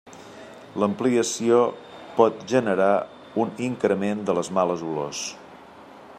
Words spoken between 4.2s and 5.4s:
de les males olors.